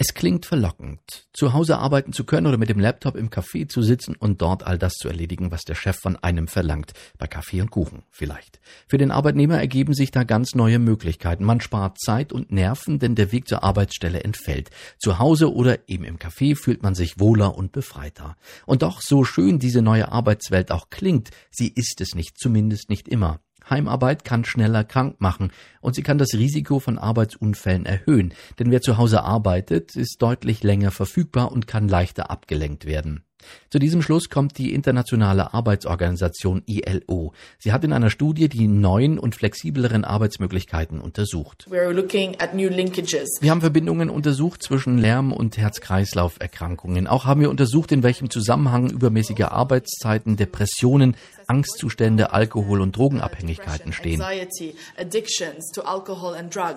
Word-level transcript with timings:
Es 0.00 0.14
klingt 0.14 0.46
verlockend, 0.46 1.26
zu 1.32 1.54
Hause 1.54 1.78
arbeiten 1.78 2.12
zu 2.12 2.22
können 2.22 2.46
oder 2.46 2.56
mit 2.56 2.68
dem 2.68 2.78
Laptop 2.78 3.16
im 3.16 3.30
Café 3.30 3.68
zu 3.68 3.82
sitzen 3.82 4.14
und 4.14 4.40
dort 4.40 4.64
all 4.64 4.78
das 4.78 4.92
zu 4.92 5.08
erledigen, 5.08 5.50
was 5.50 5.62
der 5.62 5.74
Chef 5.74 5.96
von 5.96 6.14
einem 6.14 6.46
verlangt. 6.46 6.92
Bei 7.18 7.26
Kaffee 7.26 7.60
und 7.60 7.72
Kuchen 7.72 8.04
vielleicht. 8.12 8.60
Für 8.86 8.96
den 8.96 9.10
Arbeitnehmer 9.10 9.58
ergeben 9.58 9.94
sich 9.94 10.12
da 10.12 10.22
ganz 10.22 10.54
neue 10.54 10.78
Möglichkeiten. 10.78 11.42
Man 11.42 11.60
spart 11.60 11.98
Zeit 11.98 12.32
und 12.32 12.52
Nerven, 12.52 13.00
denn 13.00 13.16
der 13.16 13.32
Weg 13.32 13.48
zur 13.48 13.64
Arbeitsstelle 13.64 14.22
entfällt. 14.22 14.70
Zu 15.00 15.18
Hause 15.18 15.52
oder 15.52 15.88
eben 15.88 16.04
im 16.04 16.18
Café 16.18 16.54
fühlt 16.54 16.84
man 16.84 16.94
sich 16.94 17.18
wohler 17.18 17.56
und 17.56 17.72
befreiter. 17.72 18.36
Und 18.66 18.82
doch, 18.82 19.00
so 19.00 19.24
schön 19.24 19.58
diese 19.58 19.82
neue 19.82 20.12
Arbeitswelt 20.12 20.70
auch 20.70 20.90
klingt, 20.90 21.30
sie 21.50 21.72
ist 21.74 22.00
es 22.00 22.14
nicht, 22.14 22.38
zumindest 22.38 22.88
nicht 22.88 23.08
immer. 23.08 23.40
Heimarbeit 23.70 24.24
kann 24.24 24.44
schneller 24.44 24.84
krank 24.84 25.20
machen 25.20 25.52
und 25.80 25.94
sie 25.94 26.02
kann 26.02 26.18
das 26.18 26.34
Risiko 26.34 26.80
von 26.80 26.98
Arbeitsunfällen 26.98 27.86
erhöhen, 27.86 28.34
denn 28.58 28.70
wer 28.70 28.80
zu 28.80 28.96
Hause 28.96 29.22
arbeitet, 29.22 29.96
ist 29.96 30.22
deutlich 30.22 30.62
länger 30.62 30.90
verfügbar 30.90 31.52
und 31.52 31.66
kann 31.66 31.88
leichter 31.88 32.30
abgelenkt 32.30 32.84
werden. 32.84 33.22
Zu 33.70 33.78
diesem 33.78 34.02
Schluss 34.02 34.30
kommt 34.30 34.58
die 34.58 34.72
Internationale 34.72 35.54
Arbeitsorganisation 35.54 36.62
ILO. 36.66 37.32
Sie 37.58 37.72
hat 37.72 37.84
in 37.84 37.92
einer 37.92 38.10
Studie 38.10 38.48
die 38.48 38.66
neuen 38.66 39.18
und 39.18 39.34
flexibleren 39.34 40.04
Arbeitsmöglichkeiten 40.04 41.00
untersucht. 41.00 41.66
Wir 41.70 43.50
haben 43.50 43.60
Verbindungen 43.60 44.10
untersucht 44.10 44.62
zwischen 44.62 44.98
Lärm- 44.98 45.32
und 45.32 45.58
Herz-Kreislauf-Erkrankungen. 45.58 47.06
Auch 47.06 47.24
haben 47.24 47.40
wir 47.40 47.50
untersucht, 47.50 47.92
in 47.92 48.02
welchem 48.02 48.30
Zusammenhang 48.30 48.90
übermäßige 48.90 49.42
Arbeitszeiten, 49.42 50.36
Depressionen, 50.36 51.16
Angstzustände, 51.46 52.32
Alkohol- 52.32 52.82
und 52.82 52.96
Drogenabhängigkeiten 52.96 53.92
stehen, 53.92 54.22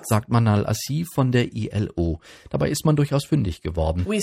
sagt 0.03 0.29
Manal 0.29 0.65
Assi 0.65 1.05
von 1.13 1.31
der 1.31 1.55
ILO. 1.55 2.19
Dabei 2.49 2.69
ist 2.69 2.85
man 2.85 2.95
durchaus 2.95 3.25
fündig 3.25 3.61
geworden. 3.61 4.05
Wir 4.05 4.21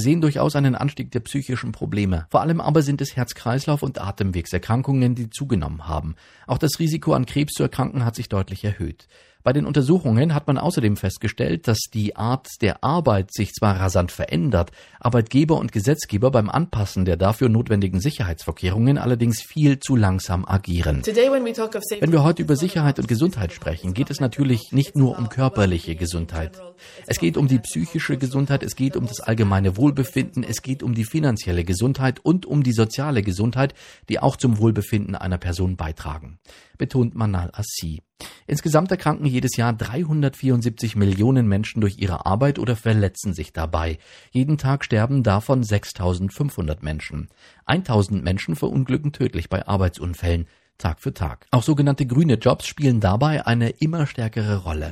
sehen 0.00 0.20
durchaus 0.20 0.41
einen 0.54 0.74
Anstieg 0.74 1.10
der 1.10 1.20
psychischen 1.20 1.72
Probleme. 1.72 2.26
Vor 2.30 2.40
allem 2.40 2.60
aber 2.60 2.82
sind 2.82 3.00
es 3.00 3.16
Herz-Kreislauf- 3.16 3.82
und 3.82 4.00
Atemwegserkrankungen, 4.00 5.14
die 5.14 5.30
zugenommen 5.30 5.88
haben. 5.88 6.16
Auch 6.46 6.58
das 6.58 6.78
Risiko 6.78 7.14
an 7.14 7.26
Krebs 7.26 7.52
zu 7.52 7.62
erkranken 7.62 8.04
hat 8.04 8.16
sich 8.16 8.28
deutlich 8.28 8.64
erhöht. 8.64 9.06
Bei 9.42 9.52
den 9.52 9.66
Untersuchungen 9.66 10.34
hat 10.34 10.46
man 10.46 10.56
außerdem 10.56 10.96
festgestellt, 10.96 11.66
dass 11.66 11.78
die 11.92 12.14
Art 12.14 12.48
der 12.60 12.84
Arbeit 12.84 13.32
sich 13.32 13.52
zwar 13.52 13.80
rasant 13.80 14.12
verändert, 14.12 14.70
Arbeitgeber 15.00 15.58
und 15.58 15.72
Gesetzgeber 15.72 16.30
beim 16.30 16.48
Anpassen 16.48 17.04
der 17.04 17.16
dafür 17.16 17.48
notwendigen 17.48 18.00
Sicherheitsvorkehrungen 18.00 18.98
allerdings 18.98 19.42
viel 19.42 19.80
zu 19.80 19.96
langsam 19.96 20.44
agieren. 20.46 21.02
Wenn 21.04 22.12
wir 22.12 22.22
heute 22.22 22.42
über 22.42 22.54
Sicherheit 22.54 23.00
und 23.00 23.08
Gesundheit 23.08 23.52
sprechen, 23.52 23.94
geht 23.94 24.10
es 24.10 24.20
natürlich 24.20 24.70
nicht 24.70 24.94
nur 24.96 25.18
um 25.18 25.28
körperliche 25.28 25.96
Gesundheit. 25.96 26.60
Es 27.06 27.18
geht 27.18 27.36
um 27.36 27.48
die 27.48 27.58
psychische 27.58 28.16
Gesundheit, 28.18 28.62
es 28.62 28.76
geht 28.76 28.96
um 28.96 29.06
das 29.06 29.20
allgemeine 29.20 29.76
Wohlbefinden, 29.76 30.44
es 30.44 30.62
geht 30.62 30.82
um 30.82 30.94
die 30.94 31.04
finanzielle 31.04 31.64
Gesundheit 31.64 32.20
und 32.20 32.46
um 32.46 32.62
die 32.62 32.72
soziale 32.72 33.22
Gesundheit, 33.22 33.74
die 34.08 34.20
auch 34.20 34.36
zum 34.36 34.58
Wohlbefinden 34.58 35.16
einer 35.16 35.38
Person 35.38 35.76
beitragen, 35.76 36.38
betont 36.78 37.14
Manal 37.14 37.50
Assi. 37.52 38.02
Insgesamt 38.46 38.90
erkranken 38.90 39.26
jedes 39.26 39.56
Jahr 39.56 39.72
374 39.72 40.96
Millionen 40.96 41.46
Menschen 41.48 41.80
durch 41.80 41.98
ihre 41.98 42.26
Arbeit 42.26 42.58
oder 42.58 42.76
verletzen 42.76 43.34
sich 43.34 43.52
dabei. 43.52 43.98
Jeden 44.30 44.58
Tag 44.58 44.84
sterben 44.84 45.22
davon 45.22 45.62
6500 45.62 46.82
Menschen. 46.82 47.28
1000 47.66 48.22
Menschen 48.24 48.56
verunglücken 48.56 49.12
tödlich 49.12 49.48
bei 49.48 49.66
Arbeitsunfällen. 49.66 50.46
Tag 50.82 51.00
für 51.00 51.14
Tag. 51.14 51.46
Auch 51.52 51.62
sogenannte 51.62 52.06
grüne 52.06 52.34
Jobs 52.34 52.66
spielen 52.66 52.98
dabei 52.98 53.46
eine 53.46 53.70
immer 53.70 54.08
stärkere 54.08 54.64
Rolle. 54.64 54.90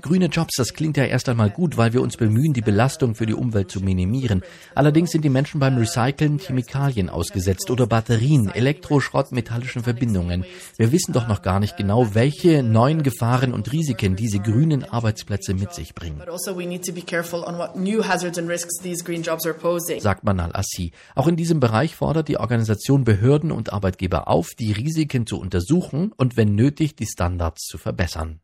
Grüne 0.00 0.26
Jobs, 0.26 0.54
das 0.56 0.72
klingt 0.72 0.96
ja 0.96 1.04
erst 1.04 1.28
einmal 1.28 1.50
gut, 1.50 1.76
weil 1.76 1.92
wir 1.92 2.00
uns 2.00 2.16
bemühen, 2.16 2.54
die 2.54 2.62
Belastung 2.62 3.14
für 3.14 3.26
die 3.26 3.34
Umwelt 3.34 3.70
zu 3.70 3.80
minimieren. 3.80 4.42
Allerdings 4.74 5.10
sind 5.10 5.22
die 5.22 5.28
Menschen 5.28 5.60
beim 5.60 5.76
Recyceln 5.76 6.38
Chemikalien 6.38 7.10
ausgesetzt 7.10 7.70
oder 7.70 7.86
Batterien, 7.86 8.50
Elektroschrott, 8.50 9.32
metallischen 9.32 9.82
Verbindungen. 9.82 10.46
Wir 10.78 10.92
wissen 10.92 11.12
doch 11.12 11.28
noch 11.28 11.42
gar 11.42 11.60
nicht 11.60 11.76
genau, 11.76 12.14
welche 12.14 12.62
neuen 12.62 13.02
Gefahren 13.02 13.52
und 13.52 13.70
Risiken 13.70 14.16
diese 14.16 14.38
grünen 14.38 14.84
Arbeitsplätze 14.84 15.52
mit 15.52 15.74
sich 15.74 15.94
bringen. 15.94 16.22
Also 16.22 16.56
Sagt 20.00 20.24
Manal 20.24 20.52
Assi. 20.54 20.92
Auch 21.14 21.26
in 21.26 21.36
diesem 21.36 21.60
Bereich 21.60 21.94
fordert 21.94 22.29
die 22.30 22.38
Organisation 22.38 23.02
Behörden 23.02 23.50
und 23.50 23.72
Arbeitgeber 23.72 24.28
auf, 24.28 24.54
die 24.54 24.70
Risiken 24.70 25.26
zu 25.26 25.40
untersuchen 25.40 26.12
und 26.16 26.36
wenn 26.36 26.54
nötig 26.54 26.94
die 26.94 27.06
Standards 27.06 27.64
zu 27.64 27.76
verbessern. 27.76 28.38